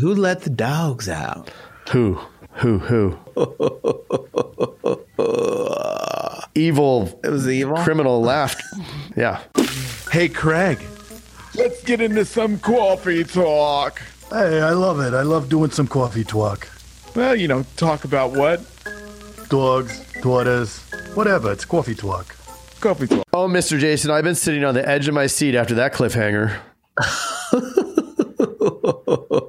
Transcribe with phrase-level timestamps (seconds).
[0.00, 1.50] Who let the dogs out?
[1.90, 2.20] Who?
[2.52, 2.78] Who?
[2.78, 3.18] Who?
[6.58, 7.18] evil.
[7.24, 7.76] It was evil.
[7.78, 8.62] Criminal laughed.
[9.16, 9.40] Yeah.
[10.10, 10.78] Hey, Craig,
[11.54, 14.02] let's get into some coffee talk.
[14.30, 15.14] Hey, I love it.
[15.14, 16.68] I love doing some coffee talk.
[17.14, 18.60] Well, you know, talk about what?
[19.48, 20.80] Dogs, daughters,
[21.14, 21.52] whatever.
[21.52, 22.36] It's coffee talk.
[22.80, 23.24] Coffee talk.
[23.32, 23.78] Oh, Mr.
[23.78, 26.56] Jason, I've been sitting on the edge of my seat after that cliffhanger.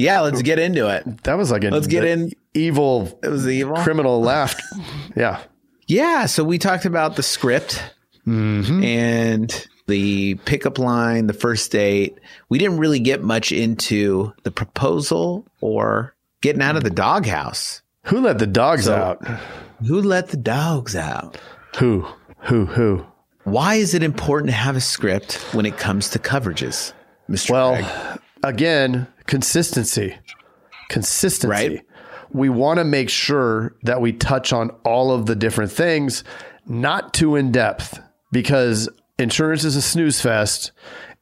[0.00, 1.22] Yeah, let's get into it.
[1.24, 2.32] That was like an Let's get in.
[2.54, 3.76] evil It was evil.
[3.76, 4.60] criminal left.
[5.16, 5.40] Yeah.
[5.86, 7.82] Yeah, so we talked about the script
[8.26, 8.82] mm-hmm.
[8.84, 12.16] and the pickup line, the first date.
[12.48, 17.82] We didn't really get much into the proposal or getting out of the doghouse.
[18.06, 19.26] Who let the dogs So- out?
[19.86, 21.38] Who let the dogs out?
[21.78, 22.06] Who?
[22.42, 22.66] Who?
[22.66, 23.04] Who?
[23.44, 26.92] Why is it important to have a script when it comes to coverages,
[27.28, 27.50] Mr.
[27.50, 28.19] Well, Craig?
[28.42, 30.16] Again, consistency.
[30.88, 31.48] Consistency.
[31.68, 31.86] Right.
[32.32, 36.22] We want to make sure that we touch on all of the different things,
[36.66, 38.00] not too in depth,
[38.30, 40.72] because insurance is a snooze fest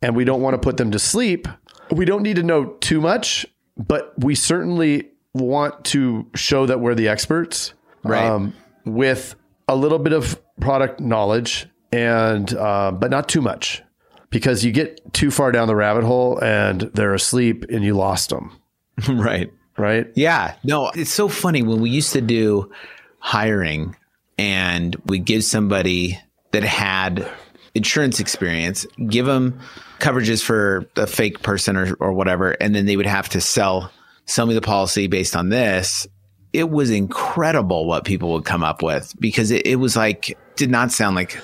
[0.03, 1.49] and we don't want to put them to sleep.
[1.91, 6.95] We don't need to know too much, but we certainly want to show that we're
[6.95, 7.73] the experts
[8.05, 8.53] Right.
[8.85, 9.35] with
[9.67, 13.83] a little bit of product knowledge and uh, but not too much
[14.31, 18.31] because you get too far down the rabbit hole and they're asleep and you lost
[18.31, 18.59] them
[19.09, 19.53] right.
[19.77, 20.55] right Yeah.
[20.65, 22.71] No, it's so funny when we used to do
[23.19, 23.97] hiring
[24.39, 26.19] and we give somebody
[26.53, 27.29] that had
[27.75, 29.61] insurance experience, give them
[29.99, 33.91] coverages for a fake person or, or whatever, and then they would have to sell
[34.27, 36.07] sell me the policy based on this.
[36.53, 40.71] It was incredible what people would come up with because it, it was like did
[40.71, 41.39] not sound like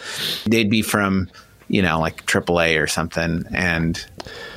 [0.46, 1.28] they'd be from
[1.68, 4.04] you know like AAA or something and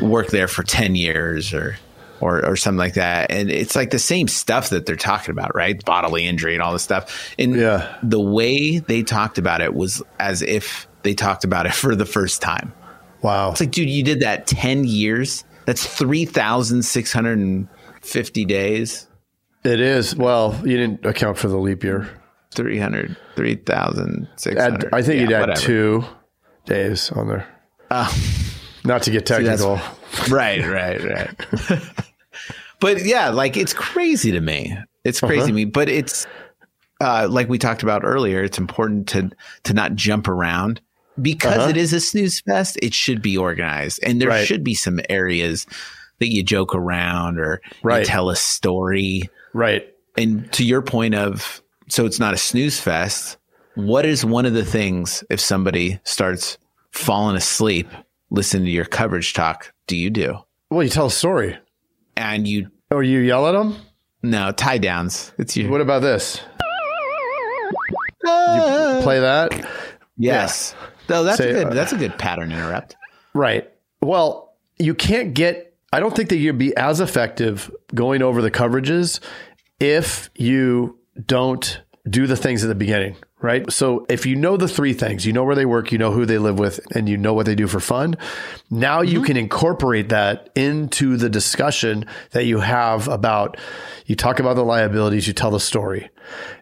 [0.02, 1.76] work there for ten years or
[2.20, 3.32] or or something like that.
[3.32, 5.84] And it's like the same stuff that they're talking about, right?
[5.86, 7.34] Bodily injury and all this stuff.
[7.38, 7.96] And Yeah.
[8.02, 12.06] the way they talked about it was as if they talked about it for the
[12.06, 12.74] first time.
[13.22, 15.44] wow It's like, dude, you did that 10 years.
[15.66, 19.08] That's 3,650 days.
[19.64, 22.10] it is well you didn't account for the leap year
[22.56, 24.90] 300, 3,600.
[24.94, 25.60] I think Yeah, you'd add whatever.
[25.62, 26.04] two
[26.68, 27.48] days on there
[28.84, 29.80] not to get technical
[30.30, 31.30] Right, right, right.
[32.80, 34.76] but yeah, like it's crazy to me.
[35.04, 35.48] It's crazy Uh-huh.
[35.48, 36.26] to me, but it's
[37.02, 38.42] uh, like we talked about earlier.
[38.44, 39.30] It's important to
[39.64, 40.82] to not jump around
[41.22, 41.70] because Uh-huh.
[41.70, 42.78] it is a snooze fest.
[42.82, 44.48] It should be organized, and there Right.
[44.48, 45.66] should be some areas
[46.20, 48.06] that you joke around or you Right.
[48.06, 49.30] tell a story.
[49.54, 49.86] right
[50.18, 53.38] And to your point of so it's not a snooze fest.
[53.78, 56.58] What is one of the things if somebody starts
[56.90, 57.88] falling asleep
[58.32, 59.72] listening to your coverage talk?
[59.86, 60.40] Do you do?
[60.72, 61.56] well you tell a story
[62.18, 63.78] and you or you yell at them
[64.24, 65.32] no tie downs.
[65.38, 65.70] It's you.
[65.70, 66.42] what about this
[68.26, 69.54] you play that
[70.18, 70.74] yes.
[71.08, 71.68] No, that's Say, a good.
[71.68, 72.98] uh, that's a good pattern interrupt.
[73.34, 73.72] Right.
[74.02, 78.52] Well, you can't get, I don't think that you'd be as effective going over the
[78.52, 79.22] coverages
[79.80, 83.72] if you don't do the things at the beginning, right?
[83.72, 86.26] So if you know the three things, you know where they work, you know who
[86.26, 88.16] they live with, and you know what they do for fun,
[88.70, 89.26] now you mm-hmm.
[89.26, 93.58] can incorporate that into the discussion that you have about,
[94.06, 96.10] you talk about the liabilities, you tell the story.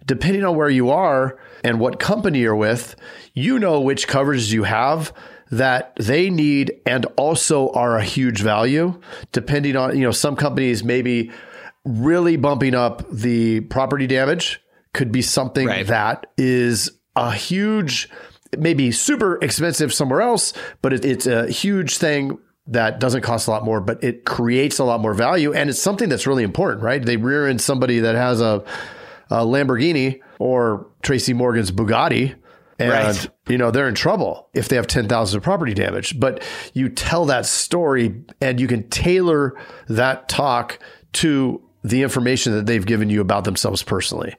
[0.06, 2.96] Depending on where you are and what company you're with,
[3.34, 5.14] you know which coverages you have
[5.52, 9.00] that they need and also are a huge value
[9.32, 11.32] depending on you know some companies maybe
[11.84, 14.60] really bumping up the property damage
[14.96, 15.86] could be something Right.
[15.88, 18.10] that is a huge
[18.58, 23.52] maybe super expensive somewhere else but it, it's a huge thing that doesn't cost a
[23.52, 26.82] lot more but it creates a lot more value and it's something that's really important
[26.82, 28.64] right they rear in somebody that has a,
[29.30, 32.34] a lamborghini or tracy morgan's bugatti
[32.80, 33.30] and Right.
[33.48, 37.26] you know they're in trouble if they have 10,000 of property damage but you tell
[37.26, 39.56] that story and you can tailor
[39.90, 40.80] that talk
[41.14, 44.36] to the information that they've given you about themselves personally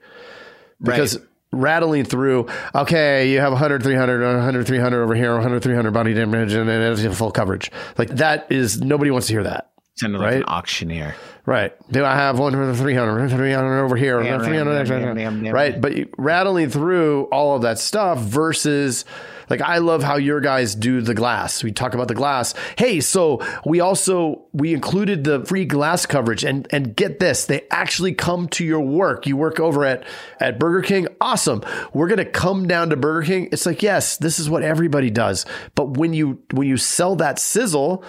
[0.81, 1.19] because
[1.53, 6.53] rattling through okay you have 100 300 100 300 over here 100 300 body damage
[6.53, 7.71] and then it's full coverage.
[7.97, 10.37] Like that is nobody wants to hear that Sounded like Right.
[10.39, 11.15] an auctioneer.
[11.47, 11.73] Right.
[11.91, 15.45] Do I have one for the 300, 300 over here, Damn, 300, damn, damn, damn,
[15.45, 15.55] damn.
[15.55, 15.81] right?
[15.81, 19.05] But rattling through all of that stuff versus
[19.49, 21.63] like I love how your guys do the glass.
[21.63, 22.53] We talk about the glass.
[22.77, 27.63] Hey, so we also we included the free glass coverage and and get this, they
[27.71, 29.25] actually come to your work.
[29.27, 30.03] You work over at
[30.41, 31.07] at Burger King.
[31.21, 31.63] Awesome.
[31.95, 33.49] We're going to come down to Burger King.
[33.53, 35.47] It's like, yes, this is what everybody does.
[35.77, 38.05] But when you when you sell that sizzle,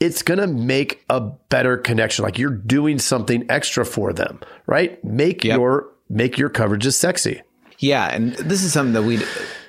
[0.00, 2.24] it's going to make a better connection.
[2.24, 5.02] Like you're doing something extra for them, right?
[5.04, 5.56] Make Yep.
[5.58, 7.42] your make your coverages sexy.
[7.78, 9.20] Yeah, and this is something that we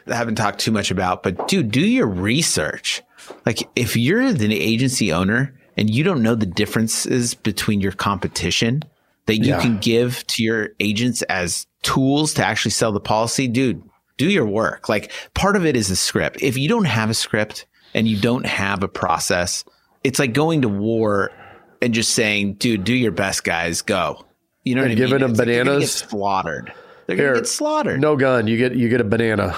[0.07, 3.01] haven't talked too much about, but dude, do your research.
[3.45, 8.84] Like if you're the agency owner and you don't know the differences between your competition
[9.27, 9.62] that you Yeah.
[9.62, 13.81] can give to your agents as tools to actually sell the policy, dude,
[14.18, 14.89] do your work.
[14.89, 16.42] Like part of it is a script.
[16.42, 19.63] If you don't have a script and you don't have a process,
[20.03, 21.31] it's like going to war
[21.81, 24.25] and just saying, dude, do your best, guys, go.
[24.63, 25.09] You know what And I mean?
[25.09, 26.01] giving them It's like they're bananas.
[26.01, 26.74] get slaughtered.
[27.07, 28.00] They're Here, gonna get slaughtered.
[28.00, 29.57] No gun, you get you get a banana.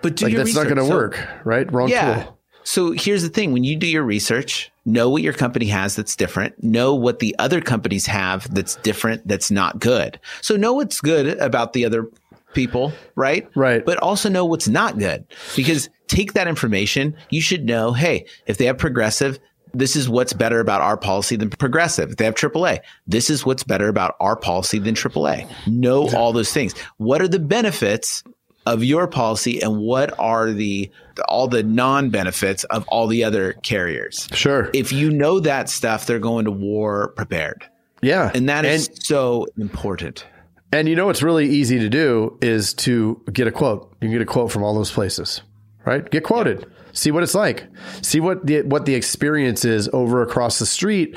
[0.00, 0.84] But do Like that's not going to.
[0.86, 1.70] So- work, right?
[1.72, 2.24] Wrong yeah.
[2.24, 2.38] tool.
[2.62, 6.14] So here's the thing: when you do your research, know what your company has that's
[6.16, 6.62] different.
[6.62, 9.26] Know what the other companies have that's different.
[9.26, 10.18] That's not good.
[10.40, 12.06] So know what's good about the other
[12.54, 13.48] people, right?
[13.56, 13.84] Right.
[13.84, 15.26] But also know what's not good
[15.56, 17.16] because take that information.
[17.28, 19.40] You should know, hey, if they have progressive.
[19.74, 22.16] This is what's better about our policy than progressive.
[22.16, 25.48] They have AAA, this is what's better about our policy than AAA.
[25.66, 26.74] Know all those things.
[26.96, 28.22] What are the benefits
[28.66, 30.90] of your policy and what are the
[31.28, 34.28] all the non-benefits of all the other carriers.
[34.32, 34.70] Sure.
[34.72, 37.68] If you know that stuff, they're going to war prepared.
[38.02, 38.30] yeah.
[38.34, 40.26] And that is and, so important.
[40.72, 43.90] and you know what's really easy to do is to get a quote.
[44.00, 45.42] You can get a quote from all those places,
[45.84, 46.08] right?
[46.10, 46.66] Get quoted.
[46.94, 47.66] See what it's like.
[48.02, 51.16] See what the what the experience is over across the street,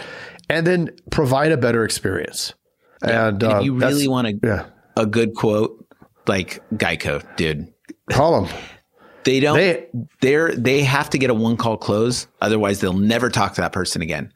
[0.50, 2.54] and then provide a better experience.
[3.02, 4.66] And, And uh, you really want a, yeah,
[4.96, 5.86] a good quote,
[6.28, 7.72] like Geico, dude.
[8.10, 8.54] call them.
[9.24, 9.86] They don't They-
[10.22, 13.62] they are they have to get a one call close, otherwise they'll never talk to
[13.62, 14.32] that person again.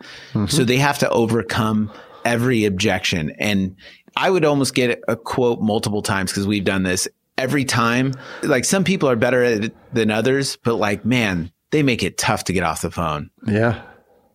[0.47, 1.91] So they have to overcome
[2.25, 3.31] every objection.
[3.39, 3.75] And
[4.17, 8.13] I would almost get a quote multiple times because we've done this every time.
[8.43, 12.17] Like some people are better at it than others, but like, man, they make it
[12.17, 13.29] tough to get off the phone.
[13.45, 13.81] Yeah.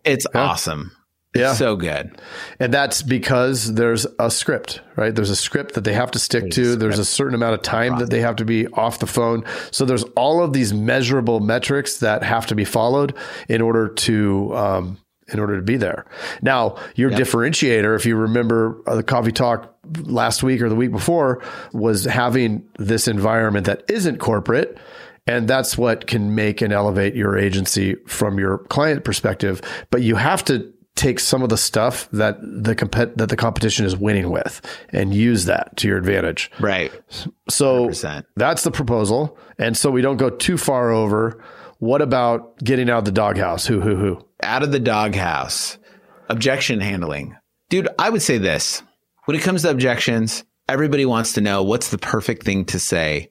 [0.04, 0.92] It's awesome.
[1.34, 1.52] Yeah.
[1.52, 2.18] so good.
[2.58, 5.14] And that's because there's a script, right?
[5.14, 6.76] There's a script that they have to stick to.
[6.76, 9.44] There's a certain amount of time that they have to be off the phone.
[9.70, 13.14] So there's all of these measurable metrics that have to be followed
[13.48, 14.98] in order to um,
[15.28, 16.06] in order to be there.
[16.40, 20.92] Now, your differentiator, if you remember uh, the coffee talk last week or the week
[20.92, 21.42] before,
[21.72, 24.78] was having this environment that isn't corporate.
[25.26, 29.60] And that's what can make and elevate your agency from your client perspective.
[29.90, 33.84] But you have to take some of the stuff that the compet- that the competition
[33.84, 36.50] is winning with and use that to your advantage.
[36.60, 36.92] Right.
[37.50, 38.24] So 100%.
[38.36, 39.36] that's the proposal.
[39.58, 41.42] And so we don't go too far over.
[41.78, 43.66] What about getting out of the doghouse?
[43.66, 44.26] Who, who, who?
[44.42, 45.78] out of the doghouse.
[46.28, 47.36] Objection handling.
[47.68, 48.82] Dude, I would say this.
[49.26, 53.30] When it comes to objections, everybody wants to know what's the perfect thing to say.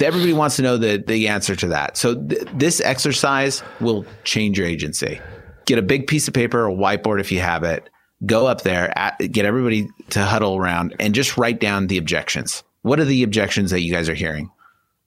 [0.00, 1.96] Everybody wants to know the, the answer to that.
[1.96, 5.20] So th- this exercise will change your agency.
[5.66, 7.88] Get a big piece of paper or whiteboard if you have it.
[8.24, 12.62] Go up there, at, get everybody to huddle around and just write down the objections.
[12.80, 14.50] What are the objections that you guys are hearing?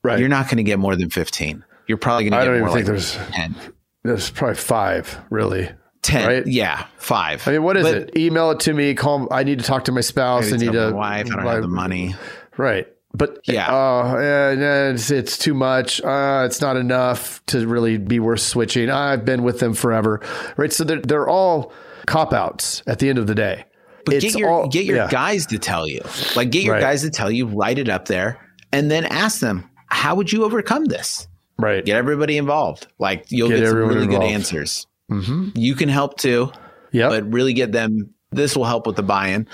[0.03, 0.19] Right.
[0.19, 1.65] You're not going to get more than 15.
[1.87, 3.55] You're probably going to get more like think there's- 10.
[4.03, 5.69] There's probably five, really.
[6.09, 6.27] 10.
[6.27, 6.47] Right?
[6.47, 7.47] Yeah, five.
[7.47, 8.17] I mean, what is But- it?
[8.17, 8.93] Email it to me.
[8.93, 9.27] Call.
[9.31, 10.51] I need to talk to my spouse.
[10.51, 10.91] I, I need to.
[10.91, 12.15] my wife I don't have the money.
[12.57, 12.87] Right.
[13.13, 13.67] But Yeah.
[13.73, 15.99] uh, it's, it's too much.
[16.01, 18.89] Uh, it's not enough to really be worth switching.
[18.91, 20.21] I've been with them forever.
[20.57, 20.71] Right.
[20.71, 21.71] So they're, they're all
[22.05, 23.65] cop outs at the end of the day.
[24.05, 25.07] But It's get your all- get your yeah.
[25.09, 26.01] guys to tell you.
[26.35, 26.81] Like get your Right.
[26.81, 28.37] guys to tell you, write it up there,
[28.71, 31.27] and then ask them, how would you overcome this?
[31.57, 31.83] Right.
[31.83, 32.87] Get everybody involved.
[32.99, 34.21] Like you'll Get get, some really involved.
[34.21, 34.85] good answers.
[35.09, 35.49] Mm-hmm.
[35.55, 36.51] You can help too,
[36.91, 37.09] Yeah.
[37.09, 38.13] but really get them.
[38.31, 39.47] This will help with the buy-in.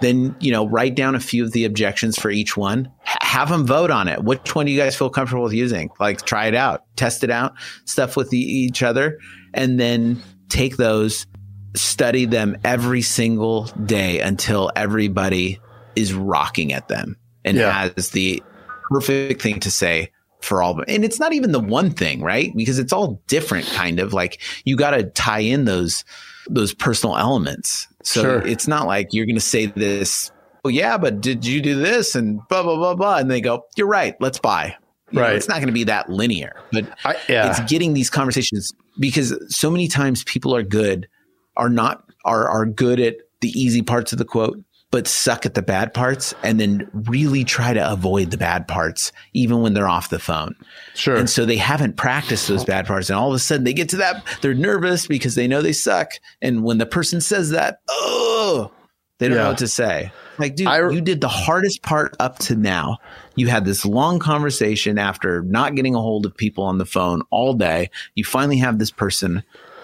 [0.00, 2.90] Then you know, write down a few of the objections for each one.
[3.02, 4.22] H- have them vote on it.
[4.22, 5.90] Which one do you guys feel comfortable with using?
[5.98, 7.54] Like try it out, test it out,
[7.86, 9.18] stuff with the, each other,
[9.52, 11.26] and then take those,
[11.74, 15.58] study them every single day until everybody
[15.96, 17.72] is rocking at them and Yeah.
[17.72, 18.42] has the
[18.90, 20.84] perfect thing to say for all of them.
[20.88, 22.52] And it's not even the one thing, right?
[22.56, 26.04] Because it's all different kind of like you got to tie in those
[26.48, 27.86] those personal elements.
[28.02, 28.46] So Sure.
[28.46, 30.32] it's not like you're going to say this,
[30.64, 33.62] "Oh yeah, but did you do this?" and blah blah blah blah and they go,
[33.76, 34.74] "You're right, let's buy."
[35.10, 35.34] You know, Right.
[35.36, 36.52] it's not going to be that linear.
[36.72, 37.50] But I, yeah.
[37.50, 41.08] it's getting these conversations because so many times people are good
[41.56, 44.58] are not are are good at the easy parts of the quote
[44.92, 49.12] but suck at the bad parts and then really try to avoid the bad parts
[49.32, 50.54] even when they're off the phone
[50.94, 51.16] sure.
[51.16, 53.88] and so they haven't practiced those bad parts and all of a sudden they get
[53.88, 57.80] to that they're nervous because they know they suck and when the person says that
[57.88, 58.70] oh
[59.18, 59.44] they don't Yeah.
[59.44, 62.98] know what to say like dude you did the hardest part up to now
[63.36, 67.22] you had this long conversation after not getting a hold of people on the phone
[67.30, 69.42] all day you finally have this person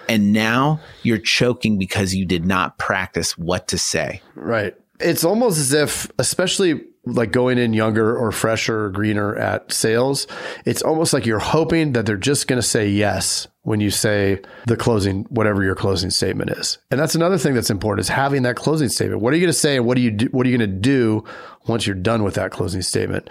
[0.08, 4.22] And now you're choking because you did not practice what to say.
[4.36, 4.72] Right.
[5.00, 10.26] It's almost as if, especially like going in younger or fresher or greener at sales,
[10.64, 14.40] it's almost like you're hoping that they're just going to say yes when you say
[14.66, 16.78] the closing, whatever your closing statement is.
[16.90, 19.22] And that's another thing that's important is having that closing statement.
[19.22, 20.68] What are you going to say and what do you do, what are you going
[20.70, 21.24] to do
[21.66, 23.30] once you're done with that closing statement?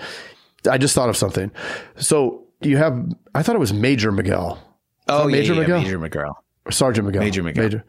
[0.70, 1.52] I just thought of something.
[1.98, 4.62] So you have, I thought it was Major Miguel.
[5.08, 5.82] Oh, Major yeah, yeah, Miguel?
[5.82, 6.44] Major Miguel.
[6.66, 7.24] Or Sergeant Miguel.
[7.24, 7.64] Major Miguel.
[7.64, 7.84] Major,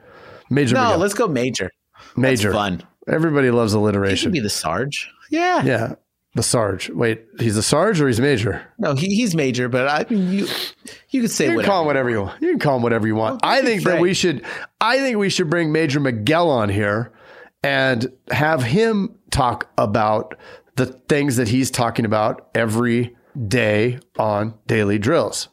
[0.50, 0.98] Major No, Miguel.
[0.98, 1.70] let's go Major.
[2.16, 2.50] Major.
[2.50, 2.82] That's fun.
[3.08, 4.26] Everybody loves He alliteration.
[4.26, 5.10] can be the Sarge.
[5.30, 5.62] Yeah.
[5.64, 5.94] yeah.
[6.34, 6.90] The Sarge.
[6.90, 8.66] Wait, he's the Sarge or he's Major?
[8.78, 10.46] No, he, he's Major, but I mean, you
[11.10, 11.70] you could say You can whatever.
[11.72, 12.42] call him whatever you want.
[12.42, 13.40] You can call him whatever you want.
[13.42, 14.44] I think that we should.
[14.80, 17.12] I think we should bring Major Miguel on here
[17.62, 20.36] and have him talk about
[20.76, 23.16] the things that he's talking about every
[23.48, 25.48] day on daily drills.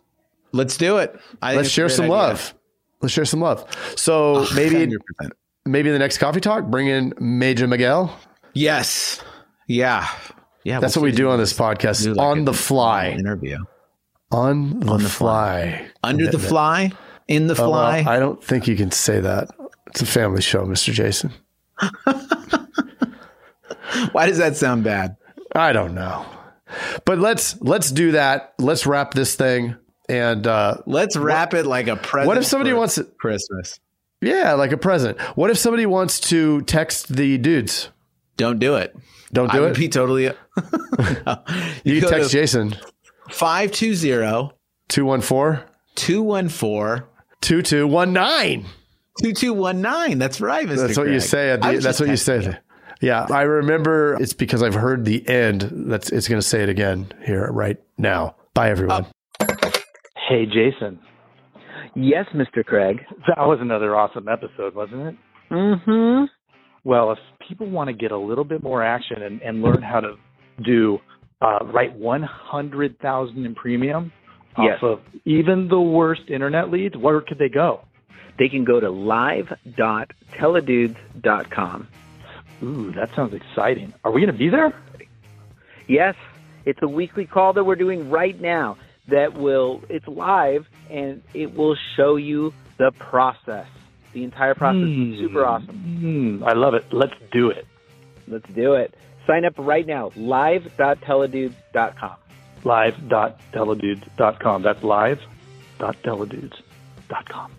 [0.51, 1.17] Let's do it.
[1.41, 2.13] I Let's share some idea.
[2.13, 2.53] love.
[3.01, 3.65] Let's share some love.
[3.95, 4.75] So ah, maybe
[5.21, 5.29] 100%.
[5.65, 8.17] Maybe the next coffee talk, bring in Major Miguel.
[8.53, 9.21] Yes.
[9.67, 10.07] Yeah.
[10.63, 10.79] Yeah.
[10.79, 13.09] That's we'll what we do on this podcast like on the fly.
[13.09, 13.57] interview.
[14.31, 15.87] On the, fly.
[16.03, 16.91] Under the fly,
[17.27, 18.03] in the Oh, well, fly.
[18.07, 19.49] I don't think you can say that.
[19.87, 20.91] It's a family show, Mr.
[20.91, 21.31] Jason.
[24.11, 25.17] Why does that sound bad?
[25.55, 26.25] I don't know.
[27.05, 28.53] But let's let's do that.
[28.57, 29.75] Let's wrap this thing.
[30.09, 32.27] And uh, Let's wrap it like a present.
[32.27, 33.79] what if somebody wants to, Christmas?
[34.23, 35.19] Yeah, like a present.
[35.35, 37.89] What if somebody wants to text the dudes?
[38.37, 38.95] Don't do it.
[39.31, 39.53] Don't do it.
[39.53, 39.77] I do would it.
[39.77, 40.31] be totally.
[41.25, 41.37] No.
[41.83, 42.75] you go can text to Jason
[43.31, 44.51] 520
[44.89, 45.65] 214
[45.95, 47.07] 214
[47.41, 48.65] 2219.
[49.21, 50.19] 2219.
[50.19, 50.75] That's right, Mr.
[50.75, 51.49] That's what you say.
[51.51, 52.59] At the, that's what you testing say.
[53.01, 55.69] Yeah, I remember it's because I've heard the end.
[55.73, 58.35] That's it's going to say it again here right now.
[58.53, 59.07] Bye, everyone.
[60.29, 60.99] Hey, Jason.
[61.95, 62.65] Yes, Mr.
[62.65, 63.01] Craig.
[63.27, 65.15] That was another awesome episode, wasn't it?
[65.51, 66.25] Mm-hmm.
[66.83, 69.99] Well, if people want to get a little bit more action and, and learn how
[70.01, 70.15] to
[70.65, 70.99] do
[71.41, 74.11] uh, write 100,000 in premium
[74.57, 74.77] Yes.
[74.83, 77.81] off of even the worst internet leads, where could they go?
[78.37, 81.87] They can go to live.theidudes.com.
[82.63, 83.93] Ooh, that sounds exciting.
[84.03, 84.79] Are we going to be there?
[85.87, 86.13] Yes,
[86.65, 91.53] it's a weekly call that we're doing right now that will, it's live and it
[91.55, 93.67] will show you the process.
[94.13, 96.39] The entire process is super awesome.
[96.39, 96.85] Hmm, I love it.
[96.91, 97.67] Let's do it.
[98.27, 98.93] Let's do it.
[99.25, 102.15] Sign up right now, live.theidudes.com.
[102.63, 104.61] Live.theidudes.com.
[104.61, 107.51] That's live.theidudes.com.